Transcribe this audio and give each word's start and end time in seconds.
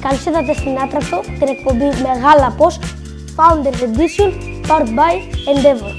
Καλώς 0.00 0.24
ήρθατε 0.26 0.52
στην 0.52 0.78
Άτρακτο, 0.78 1.20
την 1.20 1.48
εκπομπή 1.48 1.84
Μεγάλα 1.84 2.54
Πώς, 2.56 2.78
Founders 3.36 3.80
Edition, 3.82 4.30
powered 4.68 4.88
by 4.88 5.14
Endeavor. 5.50 5.94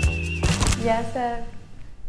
Γεια 0.84 1.04
σας. 1.14 1.46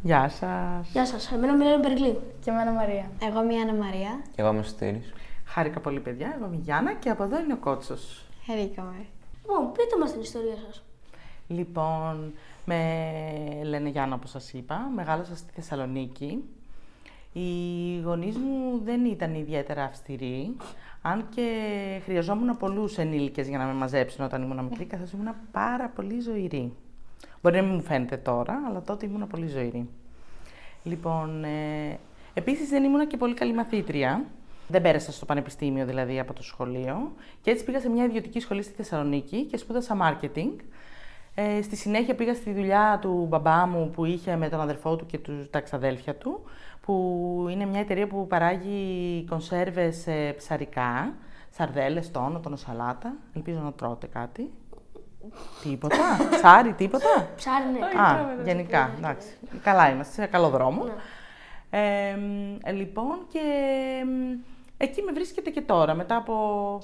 Γεια 0.03 0.29
σας. 0.29 0.89
Γεια 0.93 1.07
σας, 1.07 1.33
εμένα 1.33 1.57
με 1.57 1.65
λένε 1.65 1.83
Περικλή. 1.83 2.19
Και 2.45 2.51
εμένα 2.51 2.71
Μαρία. 2.71 3.11
Εγώ 3.23 3.43
μία 3.43 3.65
Ανna 3.67 3.85
Μαρία. 3.85 4.21
Και 4.35 4.43
εγώ 4.43 4.51
είμαι 4.51 4.61
ο 4.61 4.63
Σωτήρης. 4.63 5.13
Χάρηκα 5.45 5.81
πολύ 5.81 6.01
παιδιά, 6.01 6.35
εγώ 6.37 6.47
είμαι 6.47 6.57
η 6.57 6.61
Γιάννα 6.63 6.93
και 6.95 7.11
από 7.11 7.23
εδώ 7.23 7.41
είναι 7.41 7.53
ο 7.53 7.57
Κότσος. 7.57 8.25
Χαρήκαμε. 8.47 9.07
Λοιπόν, 9.43 9.73
πείτε 9.73 9.99
μας 10.01 10.13
την 10.13 10.21
ιστορία 10.21 10.57
σας. 10.67 10.83
Λοιπόν, 11.47 12.33
με 12.65 12.79
λένε 13.63 13.89
Γιάννα 13.89 14.15
όπως 14.15 14.31
σας 14.31 14.53
είπα, 14.53 14.91
μεγάλωσα 14.95 15.37
στη 15.37 15.53
Θεσσαλονίκη. 15.55 16.45
Οι 17.39 18.01
γονείς 18.05 18.37
μου 18.37 18.81
δεν 18.85 19.05
ήταν 19.05 19.35
ιδιαίτερα 19.35 19.85
αυστηροί, 19.85 20.57
αν 21.03 21.27
και 21.35 21.51
χρειαζόμουν 22.05 22.57
πολλούς 22.57 22.99
ενήλικες 22.99 23.49
για 23.49 23.59
να 23.59 23.65
με 23.65 23.73
μαζέψουν 23.73 24.25
όταν 24.25 24.43
ήμουν 24.43 24.65
μικρή, 24.65 24.85
καθώς 24.85 25.13
ήμουν 25.13 25.35
πάρα 25.53 25.89
πολύ 25.89 26.21
ζωηρή. 26.21 26.73
Μπορεί 27.43 27.57
να 27.57 27.63
μην 27.63 27.75
μου 27.75 27.83
φαίνεται 27.83 28.17
τώρα, 28.17 28.63
αλλά 28.69 28.83
τότε 28.83 29.07
ήμουν 29.07 29.27
πολύ 29.27 29.47
ζωηρή. 29.47 29.89
Λοιπόν, 30.83 31.45
ε, 31.45 31.99
επίσης 32.35 32.69
δεν 32.69 32.85
ήμουν 32.85 33.07
και 33.07 33.17
πολύ 33.17 33.35
καλή 33.35 33.55
μαθήτρια. 33.55 34.25
Δεν 34.69 34.83
πέρασα 34.83 35.13
στο 35.13 35.25
πανεπιστήμιο 35.25 35.87
δηλαδή 35.87 36.19
από 36.19 36.33
το 36.33 36.43
σχολείο 36.43 37.13
και 37.43 37.51
έτσι 37.51 37.65
πήγα 37.65 37.81
σε 37.81 37.89
μια 37.89 38.05
ιδιωτική 38.05 38.41
σχολή 38.41 38.63
στη 38.63 38.75
Θεσσαλονίκη 38.75 39.45
και 39.45 39.57
σπούδασα 39.57 39.97
marketing. 40.03 40.53
Ε, 41.35 41.63
στη 41.63 41.77
συνέχεια 41.77 42.15
πήγα 42.15 42.35
στη 42.35 42.53
δουλειά 42.53 42.99
του 43.01 43.27
μπαμπά 43.29 43.67
μου 43.67 43.91
που 43.91 44.05
είχε 44.05 44.37
με 44.37 44.49
τον 44.49 44.61
αδερφό 44.61 44.97
του 44.97 45.07
και 45.07 45.19
τους, 45.19 45.51
τα 45.51 45.61
ξαδέλφια 45.61 46.15
του, 46.15 46.41
που 46.87 47.47
είναι 47.51 47.67
μια 47.67 47.81
εταιρεία 47.81 48.07
που 48.07 48.27
παράγει 48.27 49.25
κονσέρβες 49.29 50.07
ε, 50.07 50.35
ψαρικά, 50.37 51.15
σαρδέλες, 51.51 52.11
τόνο, 52.11 52.41
τόνο 52.41 52.57
σαλάτα. 52.57 53.17
Ελπίζω 53.35 53.59
να 53.59 53.73
τρώτε 53.73 54.07
κάτι. 54.07 54.53
τίποτα, 55.63 55.97
ψάρι, 56.37 56.73
τίποτα. 56.73 57.29
Ψάρι, 57.37 57.65
ναι. 57.65 58.01
Α, 58.01 58.35
γενικά, 58.45 58.91
εντάξει. 58.97 59.29
Καλά 59.63 59.91
είμαστε, 59.91 60.23
σε 60.23 60.29
καλό 60.29 60.49
δρόμο. 60.49 60.85
Ναι. 60.85 60.93
Ε, 61.71 62.19
ε, 62.63 62.73
λοιπόν, 62.73 63.27
και 63.33 63.41
εμ, 64.01 64.39
εκεί 64.77 65.03
με 65.03 65.13
βρίσκεται 65.13 65.51
και 65.51 65.61
τώρα, 65.61 65.95
μετά 65.95 66.17
από 66.17 66.79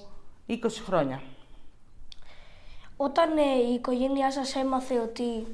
20 0.48 0.54
χρόνια. 0.86 1.22
Όταν 2.96 3.36
ε, 3.36 3.70
η 3.70 3.74
οικογένειά 3.74 4.30
σας 4.32 4.56
έμαθε 4.56 4.98
ότι 4.98 5.46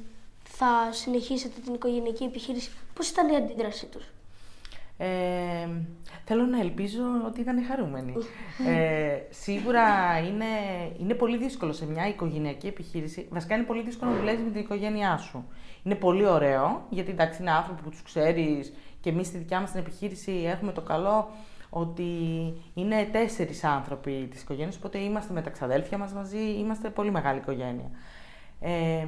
θα 0.43 0.91
συνεχίσετε 0.91 1.61
την 1.61 1.73
οικογενειακή 1.73 2.23
επιχείρηση, 2.23 2.71
πώς 2.93 3.09
ήταν 3.09 3.29
η 3.29 3.35
αντίδρασή 3.35 3.85
τους; 3.85 4.05
Ε, 5.01 5.67
θέλω 6.25 6.45
να 6.45 6.59
ελπίζω 6.59 7.03
ότι 7.25 7.41
ήταν 7.41 7.65
χαρούμενοι. 7.65 8.13
Ε, 8.67 9.17
σίγουρα 9.29 10.17
είναι, 10.27 10.45
είναι 10.99 11.13
πολύ 11.13 11.37
δύσκολο 11.37 11.73
σε 11.73 11.85
μια 11.85 12.07
οικογενειακή 12.07 12.67
επιχείρηση. 12.67 13.27
Βασικά 13.31 13.55
είναι 13.55 13.63
πολύ 13.63 13.81
δύσκολο 13.81 14.11
να 14.11 14.17
δουλεύεις 14.17 14.43
με 14.43 14.49
την 14.49 14.61
οικογένειά 14.61 15.17
σου. 15.17 15.47
Είναι 15.83 15.95
πολύ 15.95 16.25
ωραίο, 16.25 16.85
γιατί 16.89 17.11
εντάξει 17.11 17.41
είναι 17.41 17.51
άνθρωποι 17.51 17.81
που 17.81 17.89
τους 17.89 18.03
ξέρεις 18.03 18.73
και 19.01 19.09
εμείς 19.09 19.27
στη 19.27 19.37
δικιά 19.37 19.59
μας 19.59 19.71
την 19.71 19.79
επιχείρηση 19.79 20.31
έχουμε 20.31 20.71
το 20.71 20.81
καλό 20.81 21.29
ότι 21.69 22.03
είναι 22.73 23.09
τέσσερις 23.11 23.63
άνθρωποι 23.63 24.27
της 24.31 24.41
οικογένειας, 24.41 24.75
οπότε 24.75 24.97
είμαστε 24.97 25.33
με 25.33 25.41
τα 25.41 25.49
ξαδέλφια 25.49 25.97
μας 25.97 26.13
μαζί, 26.13 26.51
είμαστε 26.59 26.89
πολύ 26.89 27.11
μεγάλη 27.11 27.39
οικογένεια. 27.39 27.89
Ε, 28.59 29.07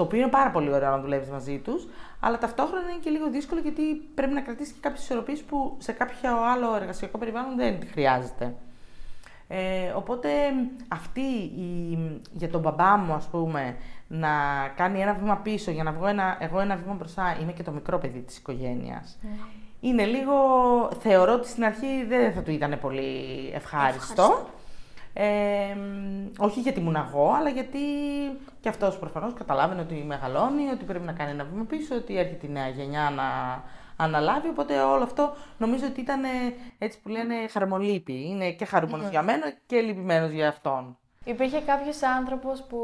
το 0.00 0.06
οποίο 0.06 0.18
είναι 0.18 0.30
πάρα 0.30 0.50
πολύ 0.50 0.72
ωραίο 0.72 0.90
να 0.90 1.00
δουλεύεις 1.00 1.28
μαζί 1.28 1.58
τους, 1.58 1.86
αλλά 2.20 2.38
ταυτόχρονα 2.38 2.90
είναι 2.90 3.00
και 3.02 3.10
λίγο 3.10 3.30
δύσκολο 3.30 3.60
γιατί 3.60 3.82
πρέπει 4.14 4.32
να 4.32 4.40
κρατήσεις 4.40 4.72
και 4.72 4.78
κάποιες 4.80 5.02
ισορροπίες 5.02 5.40
που 5.40 5.76
σε 5.78 5.92
κάποιο 5.92 6.42
άλλο 6.52 6.74
εργασιακό 6.74 7.18
περιβάλλον 7.18 7.56
δεν 7.56 7.78
χρειάζεται. 7.90 8.54
Ε, 9.48 9.90
οπότε 9.94 10.28
αυτή 10.88 11.20
η, 11.66 11.98
για 12.32 12.48
τον 12.48 12.60
μπαμπά 12.60 12.96
μου, 12.96 13.12
ας 13.12 13.26
πούμε, 13.26 13.76
να 14.08 14.28
κάνει 14.76 15.00
ένα 15.00 15.14
βήμα 15.14 15.36
πίσω 15.36 15.70
για 15.70 15.82
να 15.82 15.92
βγω 15.92 16.06
ένα, 16.06 16.36
εγώ 16.40 16.60
ένα 16.60 16.76
βήμα 16.76 16.94
μπροστά, 16.94 17.36
είμαι 17.42 17.52
και 17.52 17.62
το 17.62 17.70
μικρό 17.70 17.98
παιδί 17.98 18.20
της 18.20 18.38
οικογένειας. 18.38 19.18
Είναι 19.80 20.04
λίγο, 20.04 20.34
θεωρώ 21.00 21.32
ότι 21.32 21.48
στην 21.48 21.64
αρχή 21.64 22.04
δεν 22.08 22.32
θα 22.32 22.42
του 22.42 22.50
ήταν 22.50 22.78
πολύ 22.80 23.50
ευχάριστο. 23.54 24.22
Ευχαριστώ. 24.22 24.59
Ε, 25.22 25.76
όχι 26.38 26.60
γιατί 26.60 26.80
ήμουν 26.80 26.96
εγώ, 26.96 27.32
αλλά 27.32 27.48
γιατί 27.48 27.78
και 28.60 28.68
αυτός 28.68 28.98
προφανώς 28.98 29.34
καταλάβαινε 29.34 29.80
ότι 29.80 29.94
μεγαλώνει, 29.94 30.68
ότι 30.68 30.84
πρέπει 30.84 31.04
να 31.04 31.12
κάνει 31.12 31.30
ένα 31.30 31.44
βήμα 31.44 31.64
πίσω, 31.64 31.94
ότι 31.94 32.18
έρχεται 32.18 32.46
η 32.46 32.50
νέα 32.50 32.68
γενιά 32.68 33.10
να 33.16 33.24
αναλάβει, 33.96 34.48
οπότε 34.48 34.80
όλο 34.80 35.02
αυτό 35.02 35.32
νομίζω 35.58 35.86
ότι 35.86 36.00
ήταν 36.00 36.24
ε, 36.24 36.28
έτσι 36.78 37.00
που 37.00 37.08
λένε 37.08 37.34
χαρμολύπη. 37.50 38.26
Είναι 38.28 38.50
και 38.50 38.64
χαρούμενος 38.64 39.08
για 39.08 39.22
μένα 39.22 39.52
και 39.66 39.80
λυπημένος 39.80 40.30
για 40.30 40.48
αυτόν. 40.48 40.96
Υπήρχε 41.24 41.60
κάποιος 41.60 42.02
άνθρωπος 42.02 42.62
που. 42.68 42.78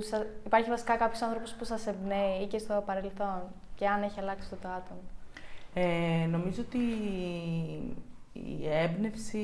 σα- 0.00 0.24
Υπάρχει 0.46 0.70
βασικά 0.70 0.96
κάποιος 0.96 1.22
άνθρωπος 1.22 1.52
που 1.54 1.64
σας 1.64 1.86
εμπνέει 1.86 2.42
ή 2.42 2.46
και 2.46 2.58
στο 2.58 2.82
παρελθόν. 2.86 3.42
Και 3.74 3.86
αν 3.88 4.02
έχει 4.02 4.20
αλλάξει 4.20 4.48
το, 4.50 4.56
το 4.56 4.68
άτομο. 4.68 5.00
Ε, 5.74 6.26
νομίζω 6.26 6.62
ότι 6.68 6.78
η 8.32 8.68
έμπνευση 8.70 9.38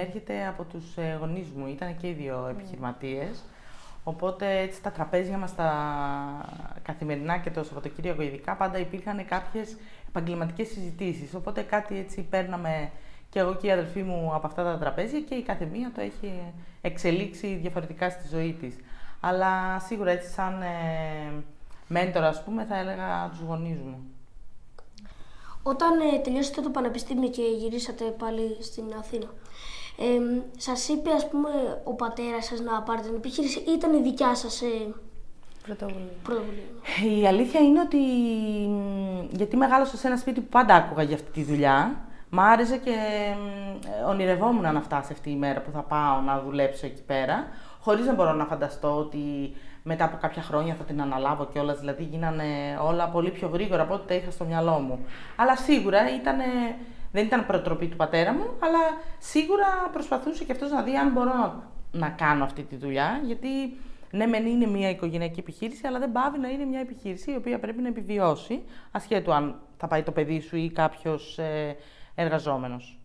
έρχεται 0.00 0.46
από 0.46 0.64
τους 0.64 0.96
ε, 0.96 1.16
γονείς 1.20 1.46
μου. 1.56 1.66
Ήταν 1.66 1.96
και 1.96 2.08
οι 2.08 2.12
δύο 2.12 2.46
επιχειρηματίες. 2.50 3.44
Οπότε 4.04 4.58
έτσι 4.58 4.78
στα 4.78 4.90
τραπέζια 4.90 5.38
μας 5.38 5.54
τα 5.54 5.70
καθημερινά 6.82 7.38
και 7.38 7.50
το 7.50 7.64
Σαββατοκύριακο 7.64 8.22
ειδικά 8.22 8.54
πάντα 8.54 8.78
υπήρχαν 8.78 9.26
κάποιες 9.26 9.76
επαγγελματικές 10.08 10.68
συζητήσεις. 10.68 11.34
Οπότε 11.34 11.62
κάτι 11.62 11.98
έτσι 11.98 12.22
παίρναμε 12.22 12.90
και 13.30 13.38
εγώ 13.38 13.54
και 13.56 13.66
οι 13.66 13.70
αδελφοί 13.70 14.02
μου 14.02 14.34
από 14.34 14.46
αυτά 14.46 14.64
τα 14.64 14.78
τραπέζια 14.78 15.20
και 15.20 15.34
η 15.34 15.42
κάθε 15.42 15.64
μία 15.64 15.92
το 15.94 16.00
έχει 16.00 16.52
εξελίξει 16.80 17.54
διαφορετικά 17.54 18.10
στη 18.10 18.28
ζωή 18.28 18.52
της. 18.52 18.76
Αλλά 19.20 19.78
σίγουρα 19.78 20.10
έτσι 20.10 20.30
σαν 20.30 20.62
ε, 20.62 21.32
μέντορα 21.88 22.28
ας 22.28 22.44
πούμε 22.44 22.64
θα 22.64 22.78
έλεγα 22.78 23.28
τους 23.30 23.40
γονείς 23.40 23.78
μου. 23.78 24.15
Όταν 25.68 26.00
ε, 26.00 26.18
τελειώσατε 26.18 26.60
το 26.60 26.70
πανεπιστήμιο 26.70 27.28
και 27.28 27.42
γυρίσατε 27.42 28.04
πάλι 28.04 28.56
στην 28.60 28.84
Αθήνα, 28.98 29.26
ε, 29.98 30.40
σας 30.56 30.88
είπε 30.88 31.10
ας 31.10 31.28
πούμε 31.28 31.80
ο 31.84 31.94
πατέρας 31.94 32.44
σας 32.44 32.60
να 32.60 32.82
πάρετε 32.82 33.06
την 33.06 33.16
επιχείρηση 33.16 33.58
ή 33.58 33.72
ήταν 33.76 33.94
η 33.94 34.02
δικιά 34.02 34.34
σας 34.34 34.62
ε, 34.62 34.94
Πρωτοβουλία. 35.62 36.12
πρωτοβουλία; 36.22 37.20
Η 37.20 37.26
αλήθεια 37.26 37.60
είναι 37.60 37.80
ότι 37.80 37.96
μ, 38.68 39.36
γιατί 39.36 39.56
μεγάλωσα 39.56 39.96
σε 39.96 40.06
ένα 40.06 40.16
σπίτι 40.16 40.40
που 40.40 40.48
πάντα 40.48 40.74
άκουγα 40.74 41.02
για 41.02 41.14
αυτή 41.14 41.30
τη 41.30 41.42
δουλειά, 41.42 42.05
μ' 42.30 42.40
άρεσε 42.40 42.76
και 42.76 42.94
μ, 43.36 44.08
ονειρευόμουν 44.08 44.72
να 44.72 44.80
φτάσει 44.80 45.12
αυτή 45.12 45.30
η 45.30 45.36
μέρα 45.36 45.60
που 45.60 45.70
θα 45.70 45.82
πάω 45.82 46.20
να 46.20 46.40
δουλέψω 46.40 46.86
εκεί 46.86 47.02
πέρα, 47.02 47.46
χωρίς 47.80 48.06
να 48.06 48.14
μπορώ 48.14 48.32
να 48.32 48.44
φανταστώ 48.44 48.96
ότι 48.96 49.54
μετά 49.82 50.04
από 50.04 50.16
κάποια 50.20 50.42
χρόνια 50.42 50.74
θα 50.74 50.84
την 50.84 51.00
αναλάβω 51.00 51.46
κιόλας, 51.52 51.78
δηλαδή 51.78 52.02
γίνανε 52.02 52.44
όλα 52.82 53.08
πολύ 53.08 53.30
πιο 53.30 53.48
γρήγορα 53.48 53.82
από 53.82 53.94
ό,τι 53.94 54.06
τα 54.06 54.14
είχα 54.14 54.30
στο 54.30 54.44
μυαλό 54.44 54.78
μου. 54.78 55.04
Αλλά 55.36 55.56
σίγουρα 55.56 56.14
ήτανε, 56.14 56.44
δεν 57.12 57.24
ήταν 57.24 57.46
προτροπή 57.46 57.86
του 57.86 57.96
πατέρα 57.96 58.32
μου, 58.32 58.44
αλλά 58.58 58.78
σίγουρα 59.18 59.66
προσπαθούσε 59.92 60.44
και 60.44 60.52
αυτός 60.52 60.70
να 60.70 60.82
δει 60.82 60.96
αν 60.96 61.12
μπορώ 61.12 61.32
να, 61.34 61.62
να 61.92 62.08
κάνω 62.08 62.44
αυτή 62.44 62.62
τη 62.62 62.76
δουλειά, 62.76 63.20
γιατί 63.24 63.48
ναι, 64.10 64.26
μεν 64.26 64.46
είναι 64.46 64.66
μια 64.66 64.90
οικογενειακή 64.90 65.40
επιχείρηση, 65.40 65.86
αλλά 65.86 65.98
δεν 65.98 66.12
πάβει 66.12 66.38
να 66.38 66.48
είναι 66.48 66.64
μια 66.64 66.80
επιχείρηση 66.80 67.32
η 67.32 67.36
οποία 67.36 67.58
πρέπει 67.58 67.82
να 67.82 67.88
επιβιώσει, 67.88 68.62
ασχέτου 68.90 69.32
αν 69.32 69.54
θα 69.76 69.86
πάει 69.86 70.02
το 70.02 70.12
παιδί 70.12 70.40
σου 70.40 70.56
ή 70.56 70.70
κάποιος 70.70 71.38
ε, 71.38 71.76
εργαζόμενος. 72.16 72.98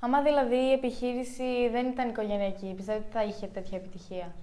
Άμα 0.00 0.22
δηλαδή 0.22 0.56
η 0.56 0.72
επιχείρηση 0.72 1.68
δεν 1.72 1.86
ήταν 1.86 2.08
οικογενειακή, 2.08 2.72
πιστεύετε 2.76 3.04
ότι 3.06 3.12
θα 3.16 3.24
είχε 3.24 3.46
τέτοια 3.46 3.78
επιτυχία; 3.78 4.34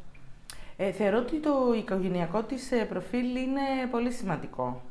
Ε, 0.77 0.91
θεωρώ 0.91 1.17
ότι 1.17 1.39
το 1.39 1.73
οικογενειακό 1.77 2.43
της 2.43 2.71
ε, 2.71 2.85
προφίλ 2.85 3.35
είναι 3.35 3.61
πολύ 3.91 4.11
σημαντικό. 4.11 4.81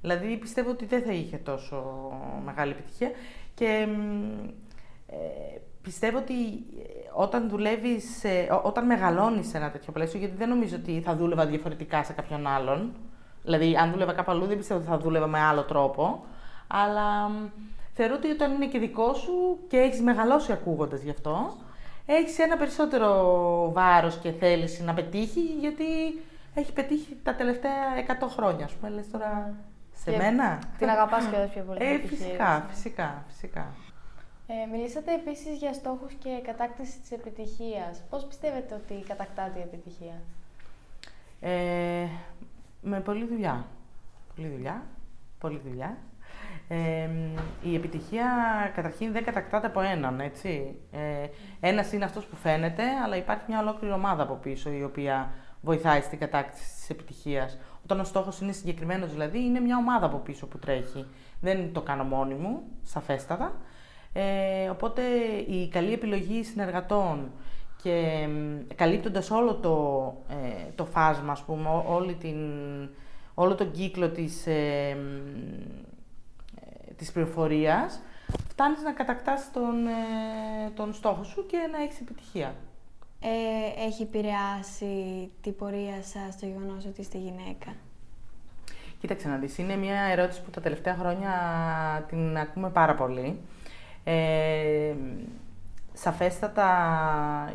Δηλαδή 0.00 0.36
πιστεύω 0.36 0.70
ότι 0.70 0.84
δεν 0.84 1.02
θα 1.02 1.12
είχε 1.12 1.36
τόσο 1.36 1.84
μεγάλη 2.44 2.70
επιτυχία 2.72 3.10
και 3.54 3.86
μ, 3.88 4.48
ε, 5.06 5.16
πιστεύω 5.82 6.18
ότι 6.18 6.34
ε, 6.34 7.10
όταν 7.14 7.48
δουλεύεις, 7.48 8.24
ε, 8.24 8.48
ό- 8.52 8.60
όταν 8.64 8.86
μεγαλώνεις 8.86 9.48
σε 9.48 9.56
ένα 9.56 9.70
τέτοιο 9.70 9.92
πλαίσιο, 9.92 10.18
γιατί 10.18 10.36
δεν 10.36 10.48
νομίζω 10.48 10.76
ότι 10.76 11.00
θα 11.00 11.16
δούλευα 11.16 11.46
διαφορετικά 11.46 12.04
σε 12.04 12.12
κάποιον 12.12 12.46
άλλον, 12.46 12.92
δηλαδή 13.42 13.76
αν 13.76 13.90
δούλευα 13.92 14.12
κάπου 14.12 14.30
αλλού 14.30 14.46
δεν 14.46 14.56
πιστεύω 14.56 14.80
ότι 14.80 14.88
θα 14.88 14.98
δούλευα 14.98 15.26
με 15.26 15.38
άλλο 15.40 15.62
τρόπο, 15.62 16.24
αλλά 16.66 17.28
μ, 17.28 17.46
θεωρώ 17.96 18.14
ότι 18.14 18.30
όταν 18.30 18.52
είναι 18.54 18.66
και 18.66 18.78
δικό 18.78 19.14
σου 19.14 19.58
και 19.68 19.76
έχεις 19.78 20.00
μεγαλώσει 20.00 20.52
ακούγοντας 20.52 21.00
γι' 21.02 21.10
αυτό, 21.10 21.56
έχεις 22.06 22.38
ένα 22.38 22.56
περισσότερο 22.56 23.70
βάρος 23.72 24.16
και 24.18 24.30
θέληση 24.32 24.82
να 24.82 24.94
πετύχει, 24.94 25.40
γιατί 25.40 25.84
έχει 26.54 26.72
πετύχει 26.72 27.16
τα 27.22 27.34
τελευταία 27.34 27.74
100 28.20 28.26
χρόνια, 28.28 28.64
ας 28.64 28.72
πούμε, 28.72 28.90
λες 28.90 29.10
τώρα 29.10 29.54
σε 29.94 30.10
Και 30.10 30.16
μένα. 30.16 30.58
Την 30.78 30.88
αγαπάς 30.88 31.26
και 31.26 31.36
πιο 31.52 31.62
πολύ. 31.62 31.78
την 31.78 31.86
Ε, 31.88 31.90
επιχείρηση. 31.94 32.22
φυσικά, 32.22 32.66
φυσικά, 32.70 33.24
φυσικά. 33.28 33.66
Ε, 34.46 34.66
μιλήσατε 34.72 35.14
επίσης 35.14 35.58
για 35.58 35.72
στόχους 35.72 36.12
και 36.12 36.30
κατάκτηση 36.44 36.98
της 37.00 37.10
επιτυχίας. 37.10 38.02
Πώς 38.10 38.24
πιστεύετε 38.24 38.74
ότι 38.74 39.04
κατακτάται 39.08 39.58
η 39.58 39.62
επιτυχία; 39.62 40.20
Ε, 41.40 42.06
με 42.82 43.00
πολλή 43.00 43.24
δουλειά. 43.26 43.66
Πολλή 44.36 44.48
δουλειά. 44.48 44.82
Πολλή 45.40 45.60
δουλειά. 45.68 45.96
Ε, 46.68 47.08
η 47.62 47.74
επιτυχία 47.74 48.26
καταρχήν 48.74 49.12
δεν 49.12 49.24
κατακτάται 49.24 49.66
από 49.66 49.80
έναν, 49.80 50.20
έτσι. 50.20 50.74
Ε, 50.92 51.26
ένας 51.60 51.92
είναι 51.92 52.04
αυτός 52.04 52.24
που 52.24 52.36
φαίνεται, 52.36 52.82
αλλά 53.04 53.16
υπάρχει 53.16 53.44
μια 53.48 53.60
ολόκληρη 53.60 53.94
ομάδα 53.94 54.22
από 54.22 54.34
πίσω 54.34 54.70
η 54.70 54.82
οποία 54.82 55.30
βοηθάει 55.60 56.00
στην 56.00 56.18
κατάκτηση 56.18 56.74
της 56.74 56.90
επιτυχίας. 56.90 57.58
Όταν 57.82 58.00
ο 58.00 58.04
στόχος 58.04 58.40
είναι 58.40 58.52
συγκεκριμένος 58.52 59.12
δηλαδή, 59.12 59.38
είναι 59.38 59.60
μια 59.60 59.76
ομάδα 59.76 60.06
από 60.06 60.16
πίσω 60.16 60.46
που 60.46 60.58
τρέχει. 60.58 61.06
Δεν 61.40 61.72
το 61.72 61.80
κάνω 61.80 62.04
μόνη 62.04 62.34
μου, 62.34 62.62
σαφέστατα. 62.82 63.52
Ε, 64.12 64.68
οπότε 64.68 65.02
η 65.48 65.68
καλή 65.68 65.92
επιλογή 65.92 66.42
συνεργατών 66.42 67.30
και 67.82 68.28
καλύπτοντας 68.74 69.30
όλο 69.30 69.54
το, 69.54 70.14
ε, 70.28 70.70
το 70.74 70.84
φάσμα, 70.84 71.32
ας 71.32 71.42
πούμε, 71.42 71.68
όλη 71.86 72.14
την, 72.14 72.38
όλο 73.34 73.54
τον 73.54 73.70
κύκλο 73.70 74.10
της, 74.10 74.46
ε, 74.46 74.88
ε, 74.90 74.96
της 76.96 77.12
πληροφορίας, 77.12 78.00
φτάνεις 78.48 78.82
να 78.82 78.92
κατακτάς 78.92 79.50
τον, 79.52 79.86
ε, 79.86 80.70
τον 80.74 80.94
στόχο 80.94 81.22
σου 81.22 81.46
και 81.46 81.56
να 81.72 81.82
έχεις 81.82 82.00
επιτυχία. 82.00 82.54
Ε, 83.20 83.84
έχει 83.86 84.02
επηρεάσει 84.02 85.30
την 85.40 85.56
πορεία 85.56 86.02
σας 86.02 86.38
το 86.40 86.46
γεγονός 86.46 86.84
ότι 86.84 87.00
είστε 87.00 87.18
γυναίκα; 87.18 87.74
Κοίταξε 89.00 89.28
να 89.28 89.36
δεις, 89.36 89.58
είναι 89.58 89.76
μια 89.76 90.00
ερώτηση 90.00 90.42
που 90.42 90.50
τα 90.50 90.60
τελευταία 90.60 90.94
χρόνια 90.94 91.32
την 92.08 92.38
ακούμε 92.38 92.70
πάρα 92.70 92.94
πολύ. 92.94 93.40
Ε, 94.04 94.94
σαφέστατα, 95.92 96.68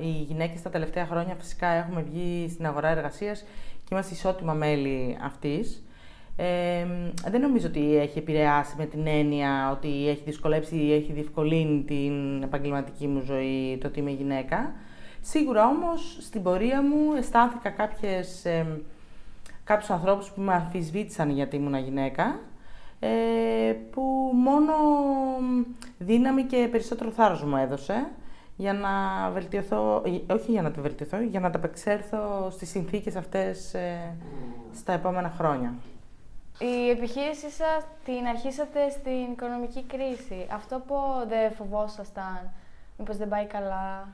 οι 0.01 0.09
γυναίκες 0.09 0.61
τα 0.61 0.69
τελευταία 0.69 1.05
χρόνια 1.05 1.35
φυσικά 1.35 1.67
έχουμε 1.67 2.01
βγει 2.01 2.49
στην 2.49 2.65
αγορά 2.65 2.89
εργασίας 2.89 3.41
και 3.83 3.89
είμαστε 3.91 4.13
ισότιμα 4.13 4.53
μέλη 4.53 5.17
αυτής. 5.21 5.83
Ε, 6.43 6.85
δεν 7.29 7.41
νομίζω 7.41 7.67
ότι 7.67 7.97
έχει 7.97 8.17
επηρεάσει 8.17 8.75
με 8.77 8.85
την 8.85 9.07
έννοια 9.07 9.71
ότι 9.71 10.09
έχει 10.09 10.21
δυσκολέψει 10.25 10.75
ή 10.75 10.93
έχει 10.93 11.11
διευκολύνει 11.11 11.83
την 11.83 12.43
επαγγελματική 12.43 13.07
μου 13.07 13.19
ζωή 13.19 13.77
το 13.81 13.87
ότι 13.87 13.99
είμαι 13.99 14.11
γυναίκα. 14.11 14.73
Σίγουρα 15.21 15.67
όμως 15.67 16.17
στην 16.21 16.43
πορεία 16.43 16.81
μου 16.81 17.13
αισθάνθηκα 17.17 17.69
κάποιες, 17.69 18.45
ε, 18.45 18.81
κάποιους 19.63 19.89
ανθρώπους 19.89 20.29
που 20.29 20.41
με 20.41 20.53
αμφισβήτησαν 20.53 21.29
γιατί 21.29 21.55
ήμουν 21.55 21.75
γυναίκα 21.75 22.39
ε, 22.99 23.09
που 23.91 24.31
μόνο 24.33 24.73
δύναμη 25.97 26.43
και 26.43 26.67
περισσότερο 26.71 27.11
θάρρος 27.11 27.43
μου 27.43 27.55
έδωσε 27.55 28.11
για 28.55 28.73
να 28.73 28.89
βελτιωθώ, 29.29 30.03
όχι 30.29 30.51
για 30.51 30.61
να 30.61 30.71
το 30.71 30.81
βελτιωθώ, 30.81 31.21
για 31.21 31.39
να 31.39 31.47
ανταπεξέλθω 31.47 32.49
στις 32.51 32.69
συνθήκες 32.69 33.15
αυτές 33.15 33.73
ε, 33.73 34.15
στα 34.73 34.93
επόμενα 34.93 35.33
χρόνια. 35.37 35.73
Η 36.63 36.89
επιχείρησή 36.89 37.49
σας 37.49 37.83
την 38.05 38.27
αρχίσατε 38.27 38.89
στην 38.89 39.31
οικονομική 39.31 39.83
κρίση. 39.83 40.47
Αυτό 40.51 40.81
που 40.87 40.95
δεν 41.27 41.51
φοβόσασταν, 41.51 42.51
μήπως 42.97 43.17
δεν 43.17 43.27
πάει 43.27 43.45
καλά; 43.45 44.07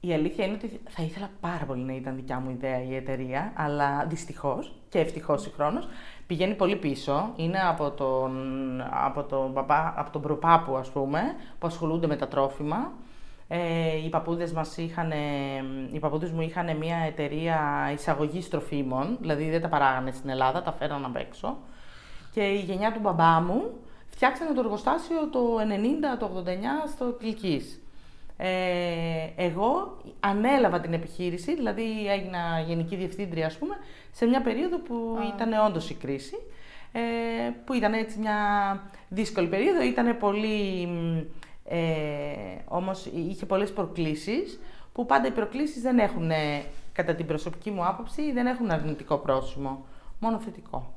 Η 0.00 0.12
αλήθεια 0.12 0.44
είναι 0.44 0.54
ότι 0.54 0.80
θα 0.88 1.02
ήθελα 1.02 1.30
πάρα 1.40 1.64
πολύ 1.64 1.82
να 1.82 1.94
ήταν 1.94 2.14
δικιά 2.14 2.40
μου 2.40 2.50
ιδέα 2.50 2.82
η 2.82 2.94
εταιρεία, 2.94 3.52
αλλά 3.56 4.04
δυστυχώς 4.08 4.74
και 4.88 4.98
ευτυχώς 4.98 5.42
συγχρόνω 5.42 5.80
πηγαίνει 6.26 6.54
πολύ 6.54 6.76
πίσω. 6.76 7.32
Είναι 7.36 7.60
από 7.60 7.90
τον, 7.90 8.32
από 8.90 9.22
τον, 9.22 9.52
παπά, 9.52 9.94
από 9.96 10.10
τον 10.10 10.22
προπάπου, 10.22 10.76
ας 10.76 10.88
πούμε, 10.88 11.20
που 11.58 11.66
ασχολούνται 11.66 12.06
με 12.06 12.16
τα 12.16 12.28
τρόφιμα. 12.28 12.92
Ε, 13.48 13.96
οι 14.04 14.08
παππούδες 14.08 14.52
μας 14.52 14.76
είχαν, 14.76 15.12
οι 15.92 15.98
παππούδες 15.98 16.30
μου 16.30 16.40
είχαν 16.40 16.76
μια 16.76 16.96
εταιρεία 16.96 17.90
εισαγωγής 17.94 18.48
τροφίμων, 18.48 19.16
δηλαδή 19.20 19.50
δεν 19.50 19.60
τα 19.60 19.68
παράγανε 19.68 20.10
στην 20.10 20.30
Ελλάδα, 20.30 20.62
τα 20.62 20.72
φέραν 20.72 21.04
απ' 21.04 21.16
έξω. 21.16 21.56
Και 22.32 22.40
η 22.40 22.58
γενιά 22.58 22.92
του 22.92 23.00
μπαμπά 23.00 23.40
μου 23.40 23.62
φτιάξανε 24.08 24.54
το 24.54 24.60
εργοστάσιο 24.60 25.28
το 25.32 25.40
90, 25.60 26.18
το 26.18 26.26
89 26.26 26.88
στο 26.94 27.16
Κλικής. 27.18 27.80
Ε, 28.36 28.48
εγώ 29.36 29.96
ανέλαβα 30.20 30.80
την 30.80 30.92
επιχείρηση, 30.92 31.54
δηλαδή 31.54 32.08
έγινα 32.08 32.60
γενική 32.66 32.96
διευθύντρια, 32.96 33.46
ας 33.46 33.56
πούμε, 33.56 33.76
σε 34.12 34.26
μια 34.26 34.42
περίοδο 34.42 34.78
που 34.78 35.18
ήταν 35.34 35.52
όντως 35.66 35.90
η 35.90 35.94
κρίση, 35.94 36.36
ε, 36.92 37.00
που 37.64 37.72
ήταν 37.72 37.92
έτσι 37.92 38.18
μια 38.18 38.36
δύσκολη 39.08 39.46
περίοδο, 39.46 39.82
ήταν 39.82 40.18
πολύ, 40.18 40.88
ε, 41.68 41.78
όμως 42.64 43.06
είχε 43.06 43.46
πολλές 43.46 43.72
προκλήσεις, 43.72 44.60
που 44.92 45.06
πάντα 45.06 45.26
οι 45.26 45.30
προκλήσεις 45.30 45.82
δεν 45.82 45.98
έχουν, 45.98 46.30
κατά 46.92 47.14
την 47.14 47.26
προσωπική 47.26 47.70
μου 47.70 47.86
άποψη, 47.86 48.32
δεν 48.32 48.46
έχουν 48.46 48.70
αρνητικό 48.70 49.16
πρόσημο, 49.16 49.84
μόνο 50.20 50.40
θετικό. 50.40 50.92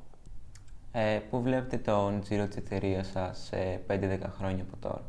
Ε, 0.91 1.19
πού 1.29 1.41
βλέπετε 1.41 1.77
τον 1.77 2.21
τζίρο 2.21 2.47
της 2.47 2.57
εταιρείας 2.57 3.07
σας 3.07 3.49
σε 3.49 3.81
5-10 3.87 4.29
χρόνια 4.37 4.63
από 4.63 4.77
τώρα; 4.81 5.01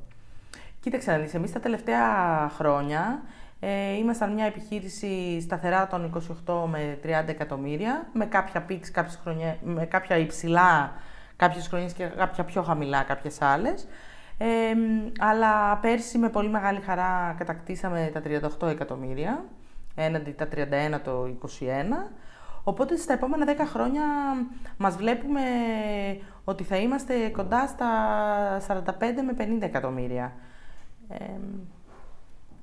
Κοίταξε 0.81 1.11
να 1.11 1.19
δεις, 1.19 1.35
εμείς 1.35 1.53
τα 1.53 1.61
τελευταία 1.61 2.05
χρόνια 2.49 3.23
ε, 3.61 3.97
ήμασταν 3.97 4.33
μια 4.33 4.45
επιχείρηση 4.45 5.41
σταθερά 5.41 5.87
των 5.87 6.23
28 6.47 6.65
με 6.69 6.99
30 7.03 7.09
εκατομμύρια, 7.27 8.09
με 8.13 8.27
κάποια 8.27 8.63
πίξ, 8.63 8.91
κάποιες 8.91 9.19
χρονιές, 9.23 9.55
με 9.63 9.85
κάποια 9.85 10.17
υψηλά 10.17 10.93
κάποιες 11.37 11.67
χρονιές 11.69 11.93
και 11.93 12.05
κάποια 12.05 12.45
πιο 12.45 12.63
χαμηλά 12.63 13.03
κάποιες 13.03 13.43
άλλες. 13.43 13.87
Ε, 14.45 14.75
αλλά 15.19 15.77
πέρσι 15.77 16.19
με 16.19 16.29
πολύ 16.29 16.49
μεγάλη 16.49 16.81
χαρά 16.81 17.35
κατακτήσαμε 17.39 18.11
τα 18.13 18.23
38 18.61 18.69
εκατομμύρια, 18.69 19.45
έναντι 19.95 20.31
τα 20.31 20.49
31 20.55 21.01
το 21.05 21.37
21. 21.61 22.11
Οπότε 22.65 22.97
στα 22.97 23.13
επόμενα 23.13 23.55
10 23.57 23.67
χρόνια 23.67 24.03
μας 24.77 24.97
βλέπουμε 24.97 25.41
ότι 26.45 26.65
θα 26.65 26.77
είμαστε 26.77 27.29
κοντά 27.29 27.67
στα 27.67 27.89
45 28.69 28.93
με 29.01 29.59
50 29.59 29.63
εκατομμύρια 29.63 30.33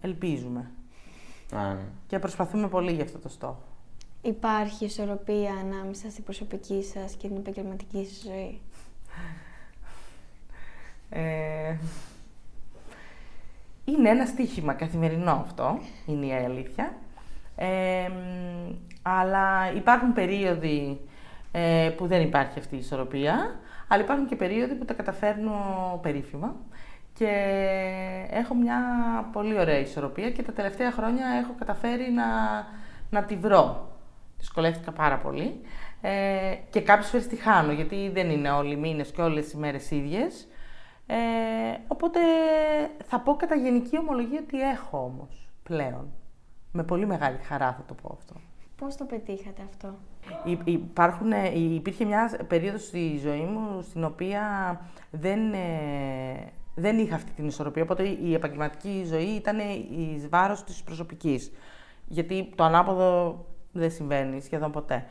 ελπίζουμε. 0.02 0.72
Ναι. 1.52 1.78
Και 2.08 2.20
προσπαθούμε 2.20 2.68
πολύ 2.68 2.92
για 2.92 3.04
αυτό 3.04 3.18
το 3.18 3.30
στόχο. 3.30 3.64
Υπάρχει 4.22 4.86
ισορροπία 4.86 5.52
ανάμεσα 5.52 6.10
στην 6.10 6.24
προσωπική 6.24 6.84
σας 6.84 7.14
και 7.14 7.28
την 7.28 7.38
επαγγελματική 7.38 8.06
σας 8.06 8.24
ζωή; 8.24 8.62
Ε, 11.10 11.76
είναι 13.86 14.10
ένα 14.10 14.26
στοίχημα 14.26 14.74
καθημερινό 14.74 15.32
αυτό, 15.32 15.80
είναι 16.06 16.26
η 16.26 16.34
αλήθεια. 16.34 16.94
αλλά 19.02 19.72
υπάρχουν 19.76 20.14
περίοδοι 20.14 21.00
ε, 21.52 21.92
που 21.98 22.08
δεν 22.08 22.22
υπάρχει 22.22 22.60
αυτή 22.60 22.76
η 22.76 22.80
ισορροπία, 22.80 23.60
αλλά 23.88 24.04
υπάρχουν 24.04 24.28
και 24.28 24.36
περίοδοι 24.36 24.76
που 24.76 24.86
τα 24.86 24.94
καταφέρνω 24.94 26.00
περίφημα 26.02 26.56
και 27.14 27.32
έχω 28.30 28.56
μια 28.56 28.80
πολύ 29.32 29.60
ωραία 29.60 29.80
ισορροπία 29.80 30.32
και 30.32 30.44
τα 30.44 30.52
τελευταία 30.52 30.92
χρόνια 30.92 31.26
έχω 31.44 31.54
καταφέρει 31.60 32.12
να, 32.12 32.26
να 33.10 33.24
τη 33.24 33.36
βρω. 33.36 33.88
Δυσκολεύτηκα 34.38 34.92
πάρα 34.92 35.18
πολύ 35.18 35.62
ε, 36.02 36.56
και 36.70 36.82
κάποιες 36.82 37.10
φορές 37.10 37.28
τη 37.28 37.36
χάνω 37.36 37.72
γιατί 37.72 38.10
δεν 38.14 38.30
είναι 38.30 38.52
όλοι 38.52 38.74
οι 38.74 38.76
μήνες 38.76 39.12
και 39.12 39.22
όλες 39.22 39.52
οι 39.52 39.58
μέρες 39.58 39.92
ίδιες. 39.92 40.48
Ε, 41.12 41.78
οπότε 41.88 42.20
θα 43.04 43.20
πω 43.20 43.36
κατά 43.36 43.56
γενική 43.56 43.98
ομολογία 43.98 44.40
ότι 44.44 44.62
έχω 44.62 45.04
όμως 45.04 45.50
πλέον. 45.64 46.08
Με 46.72 46.84
πολύ 46.84 47.06
μεγάλη 47.06 47.38
χαρά 47.38 47.74
θα 47.74 47.84
το 47.88 47.94
πω 47.94 48.18
αυτό. 48.20 48.34
Πώς 48.76 48.96
το 48.96 49.06
πετύχατε 49.06 49.62
αυτό; 49.70 49.96
Υπάρχουν, 50.66 51.32
ε, 51.32 51.60
υπήρχε 51.60 52.06
μια 52.06 52.40
περίοδος 52.48 52.84
στη 52.84 53.20
ζωή 53.24 53.42
μου 53.42 53.82
στην 53.82 54.04
οποία 54.04 54.42
δεν, 55.12 55.54
ε, 55.54 56.52
δεν 56.76 56.98
είχα 56.98 57.16
αυτή 57.16 57.32
την 57.32 57.48
ισορροπία, 57.48 57.84
οπότε 57.84 58.04
η 58.04 58.34
επαγγελματική 58.34 59.04
ζωή 59.06 59.24
ήταν 59.28 59.60
η 59.60 60.28
βάρος 60.30 60.64
της 60.64 60.84
προσωπικής. 60.84 61.52
Γιατί 62.08 62.54
το 62.56 62.64
ανάποδο 62.64 63.46
δεν 63.72 63.92
συμβαίνει 63.92 64.42
σχεδόν 64.42 64.72
ποτέ. 64.72 65.06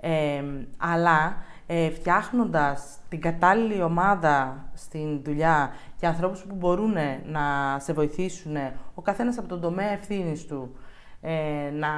Ε, 0.00 0.42
αλλά 0.76 1.36
ε, 1.70 1.90
φτιάχνοντας 1.90 2.98
την 3.08 3.20
κατάλληλη 3.20 3.82
ομάδα 3.82 4.64
στην 4.74 5.22
δουλειά 5.22 5.72
και 6.00 6.06
ανθρώπους 6.06 6.40
που 6.42 6.54
μπορούν 6.54 6.94
να 7.24 7.76
σε 7.78 7.92
βοηθήσουν, 7.92 8.56
ο 8.94 9.02
καθένας 9.02 9.38
από 9.38 9.48
τον 9.48 9.60
τομέα 9.60 9.90
ευθύνης 9.90 10.46
του, 10.46 10.76
ε, 11.20 11.70
να, 11.72 11.88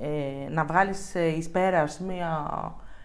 ε, 0.00 0.50
να 0.50 0.64
βγάλεις 0.64 1.14
εις 1.14 1.50
πέρας 1.50 2.00
μια, 2.00 2.50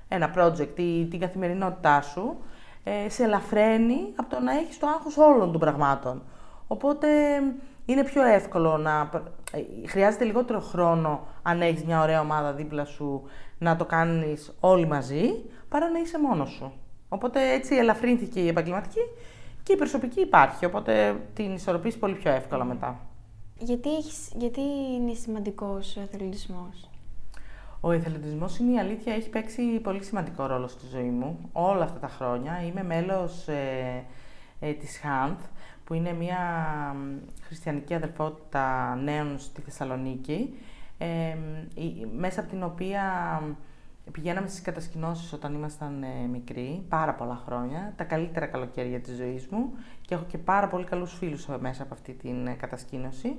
ένα 0.08 0.34
project 0.38 0.80
ή 0.80 1.06
την 1.06 1.20
καθημερινότητά 1.20 2.02
σου, 2.02 2.38
ε, 2.84 3.10
σε 3.10 3.24
ελαφραίνει 3.24 4.14
από 4.16 4.30
το 4.30 4.40
να 4.40 4.52
έχεις 4.52 4.80
το 4.80 4.88
άγχος 4.88 5.18
όλων 5.18 5.52
των 5.52 5.60
πραγμάτων. 5.60 6.22
Οπότε 6.68 7.08
είναι 7.86 8.04
πιο 8.04 8.24
εύκολο 8.24 8.78
να... 8.78 9.10
Ε, 9.52 9.88
χρειάζεται 9.88 10.24
λιγότερο 10.24 10.60
χρόνο 10.60 11.28
αν 11.42 11.62
έχεις 11.62 11.84
μια 11.84 12.02
ωραία 12.02 12.20
ομάδα 12.20 12.54
δίπλα 12.54 12.86
σου 12.86 13.24
να 13.58 13.76
το 13.76 13.86
κάνεις 13.86 14.54
όλοι 14.60 14.88
μαζί, 14.88 15.30
παρά 15.74 15.90
να 15.90 16.00
είσαι 16.00 16.20
μόνος 16.20 16.50
σου. 16.50 16.72
Οπότε 17.10 17.54
έτσι 17.54 17.76
ελαφρύνθηκε 17.76 18.40
η 18.40 18.48
επαγγελματική 18.48 19.00
και 19.64 19.74
η 19.74 19.76
προσωπική 19.76 20.22
υπάρχει, 20.22 20.66
οπότε 20.66 21.22
την 21.34 21.54
ισορροπείς 21.54 21.98
πολύ 21.98 22.14
πιο 22.14 22.32
εύκολα 22.32 22.64
μετά. 22.64 23.00
Γιατί, 23.58 23.96
έχεις, 23.96 24.32
γιατί 24.36 24.62
είναι 24.94 25.14
σημαντικός 25.14 25.98
ο 25.98 26.02
αθλητισμός; 26.02 26.90
Ο 27.80 27.92
εθελοντισμός 27.92 28.58
είναι 28.58 28.72
η 28.72 28.80
αλήθεια, 28.80 29.14
έχει 29.14 29.30
παίξει 29.30 29.62
πολύ 29.62 30.04
σημαντικό 30.04 30.46
ρόλο 30.46 30.68
στη 30.68 30.86
ζωή 30.92 31.10
μου 31.10 31.50
όλα 31.52 31.84
αυτά 31.84 32.00
τα 32.00 32.08
χρόνια. 32.08 32.64
Είμαι 32.66 32.84
μέλος 32.84 33.48
ε, 33.48 34.04
ε, 34.60 34.72
της 34.72 35.00
ΧΑΝΘ, 35.00 35.38
που 35.84 35.94
είναι 35.94 36.14
μια 36.14 36.40
χριστιανική 37.42 37.94
αδελφότητα 37.94 38.96
νέων 38.96 39.40
στη 39.40 39.62
Θεσσαλονίκη, 39.62 40.58
ε, 40.98 41.36
μέσα 42.18 42.40
από 42.40 42.50
την 42.50 42.64
οποία 42.64 43.02
πηγαίναμε 44.12 44.48
στις 44.48 44.62
κατασκηνώσεις 44.62 45.34
όταν 45.34 45.54
ήμασταν 45.54 46.04
ε, 46.04 46.28
μικροί, 46.32 46.86
πάρα 46.90 47.14
πολλά 47.14 47.42
χρόνια, 47.46 47.94
τα 47.96 48.04
καλύτερα 48.04 48.46
καλοκαίρια 48.46 49.00
της 49.00 49.16
ζωής 49.16 49.48
μου 49.48 49.74
και 50.02 50.14
έχω 50.14 50.26
και 50.28 50.38
πάρα 50.38 50.68
πολύ 50.68 50.84
καλούς 50.86 51.14
φίλους 51.14 51.48
μέσα 51.60 51.84
από 51.84 51.94
αυτή 51.94 52.14
την 52.14 52.48
ε, 52.48 52.54
κατασκήνωση 52.54 53.36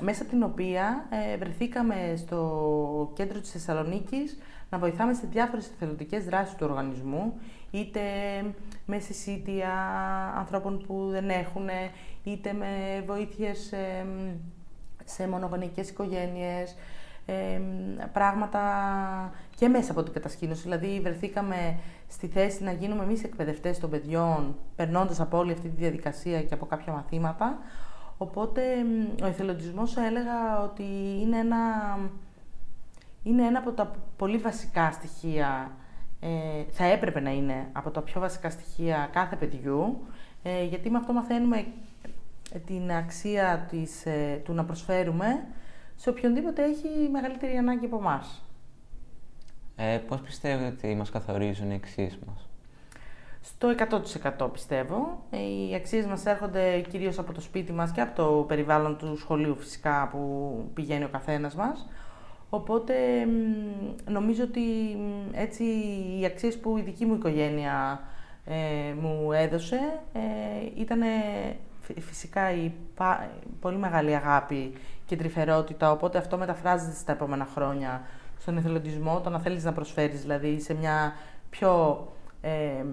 μέσα 0.00 0.22
από 0.22 0.30
την 0.30 0.42
οποία 0.42 1.06
ε, 1.10 1.36
βρεθήκαμε 1.36 2.14
στο 2.16 3.12
κέντρο 3.14 3.40
της 3.40 3.50
Θεσσαλονίκης 3.50 4.38
να 4.70 4.78
βοηθάμε 4.78 5.12
σε 5.12 5.26
διάφορες 5.30 5.70
εθελοντικές 5.74 6.24
δράσεις 6.24 6.54
του 6.54 6.66
οργανισμού, 6.68 7.34
είτε 7.70 8.00
με 8.86 8.98
συσίτια 8.98 9.72
ανθρώπων 10.36 10.84
που 10.86 11.08
δεν 11.10 11.28
έχουν, 11.28 11.68
είτε 12.24 12.52
με 12.52 13.02
βοήθειες 13.06 13.72
σε 15.04 15.28
μονογονικές 15.28 15.90
οικογένειες, 15.90 16.76
πράγματα 18.12 18.60
και 19.56 19.68
μέσα 19.68 19.92
από 19.92 20.02
την 20.02 20.12
κατασκήνωση. 20.12 20.62
Δηλαδή, 20.62 21.00
βρεθήκαμε 21.02 21.78
στη 22.08 22.26
θέση 22.26 22.64
να 22.64 22.72
γίνουμε 22.72 23.02
εμείς 23.02 23.24
εκπαιδευτές 23.24 23.78
των 23.78 23.90
παιδιών, 23.90 24.56
περνώντας 24.76 25.20
από 25.20 25.38
όλη 25.38 25.52
αυτή 25.52 25.68
τη 25.68 25.76
διαδικασία 25.76 26.42
και 26.42 26.54
από 26.54 26.66
κάποια 26.66 26.92
μαθήματα, 26.92 27.58
Οπότε 28.18 28.62
ο 29.22 29.26
εθελοντισμός 29.26 29.96
έλεγα 29.96 30.62
ότι 30.62 30.84
είναι 31.20 31.38
ένα, 31.38 31.58
είναι 33.22 33.46
ένα 33.46 33.58
από 33.58 33.72
τα 33.72 33.90
πολύ 34.16 34.36
βασικά 34.36 34.92
στοιχεία, 34.92 35.70
ε, 36.20 36.62
θα 36.70 36.84
έπρεπε 36.84 37.20
να 37.20 37.30
είναι 37.30 37.68
από 37.72 37.90
τα 37.90 38.02
πιο 38.02 38.20
βασικά 38.20 38.50
στοιχεία 38.50 39.08
κάθε 39.12 39.36
παιδιού, 39.36 40.06
ε, 40.42 40.64
γιατί 40.64 40.90
με 40.90 40.98
αυτό 40.98 41.12
μαθαίνουμε 41.12 41.66
την 42.66 42.92
αξία 42.92 43.66
της, 43.70 44.06
ε, 44.06 44.40
του 44.44 44.52
να 44.52 44.64
προσφέρουμε 44.64 45.46
σε 45.96 46.10
οποιονδήποτε 46.10 46.64
έχει 46.64 47.08
μεγαλύτερη 47.10 47.56
ανάγκη 47.56 47.84
από 47.84 47.96
εμάς. 47.96 48.42
Ε, 49.76 49.98
πώς 50.08 50.20
πιστεύετε 50.20 50.86
ότι 50.86 50.94
μας 50.94 51.10
καθορίζουν 51.10 51.70
οι 51.70 51.74
αξίες 51.74 52.18
μας; 52.26 52.48
Στο 53.40 53.68
100% 53.68 54.52
πιστεύω. 54.52 55.22
Οι 55.70 55.74
αξίες 55.74 56.06
μας 56.06 56.26
έρχονται 56.26 56.80
κυρίως 56.80 57.18
από 57.18 57.32
το 57.32 57.40
σπίτι 57.40 57.72
μας 57.72 57.92
και 57.92 58.00
από 58.00 58.14
το 58.22 58.44
περιβάλλον 58.48 58.96
του 58.96 59.16
σχολείου 59.16 59.56
φυσικά 59.56 60.08
που 60.12 60.54
πηγαίνει 60.74 61.04
ο 61.04 61.08
καθένας 61.08 61.54
μας. 61.54 61.86
Οπότε 62.50 62.94
νομίζω 64.08 64.42
ότι 64.44 64.62
έτσι 65.32 65.64
οι 66.20 66.24
αξίες 66.24 66.58
που 66.58 66.76
η 66.76 66.82
δική 66.82 67.04
μου 67.06 67.14
οικογένεια 67.14 68.00
ε, 68.44 68.94
μου 69.00 69.32
έδωσε 69.32 70.00
ε, 70.12 70.20
ήταν 70.80 71.00
φυσικά 71.80 72.52
η 72.52 72.72
πολύ 73.60 73.76
μεγάλη 73.76 74.14
αγάπη 74.14 74.72
και 75.06 75.16
τρυφερότητα, 75.16 75.90
οπότε 75.90 76.18
αυτό 76.18 76.36
μεταφράζεται 76.38 76.94
στα 76.94 77.12
επόμενα 77.12 77.48
χρόνια 77.54 78.02
στον 78.38 78.56
εθελοντισμό, 78.56 79.20
το 79.20 79.30
να 79.30 79.40
θέλεις 79.40 79.64
να 79.64 79.72
προσφέρεις 79.72 80.20
δηλαδή 80.20 80.60
σε 80.60 80.74
μια 80.74 81.12
πιο 81.50 82.02
ε, 82.40 82.84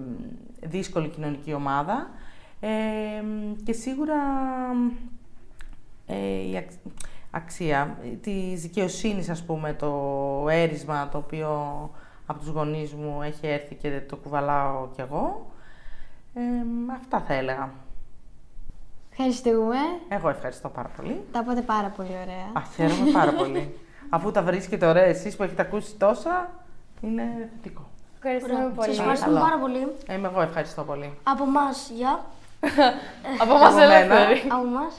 δύσκολη 0.60 1.08
κοινωνική 1.08 1.52
ομάδα 1.52 2.10
και 3.64 3.72
σίγουρα 3.72 4.16
ε, 6.06 6.16
η 6.16 6.66
αξία 7.30 7.98
τη 8.20 8.54
δικαιοσύνης, 8.54 9.28
ας 9.28 9.44
πούμε, 9.44 9.72
το 9.72 10.46
έρισμα 10.50 11.08
το 11.08 11.18
οποίο 11.18 11.50
από 12.26 12.38
τους 12.38 12.48
γονείς 12.48 12.92
μου 12.94 13.22
έχει 13.22 13.46
έρθει 13.46 13.74
και 13.74 14.00
το 14.08 14.16
κουβαλάω 14.16 14.88
κι 14.94 15.00
εγώ. 15.00 15.52
αυτά 16.92 17.20
θα 17.20 17.34
έλεγα. 17.34 17.72
Ευχαριστούμε. 19.12 19.76
Εγώ 20.08 20.28
ευχαριστώ 20.28 20.68
πάρα 20.68 20.90
πολύ. 20.96 21.24
Τα 21.32 21.42
πάτε 21.42 21.60
πάρα 21.60 21.88
πολύ 21.96 22.16
ωραία. 22.22 22.46
Α, 22.52 22.60
χαίρομαι 22.74 23.10
πάρα 23.12 23.32
πολύ. 23.32 23.74
Αφού 24.14 24.30
τα 24.30 24.42
βρίσκετε 24.42 24.86
ωραία 24.86 25.04
εσείς 25.04 25.36
που 25.36 25.42
έχετε 25.42 25.62
ακούσει 25.62 25.94
τόσα, 25.94 26.50
είναι 27.00 27.50
θετικό. 27.62 27.88
Ευχαριστούμε 28.16 28.72
πολύ. 28.74 28.88
Σας 28.88 28.98
ευχαριστούμε 28.98 29.40
πάρα 29.40 29.58
πολύ. 29.58 29.86
Είμαι 30.10 30.28
εγώ 30.28 30.40
ευχαριστώ 30.40 30.82
πολύ. 30.82 31.18
Από 31.22 31.42
εμά, 31.42 31.70
γεια. 31.94 32.24
Από 33.42 33.54
εμά 33.54 33.82
ελεύθερη. 33.82 34.42
Από 34.48 34.66
εμάς. 34.66 34.94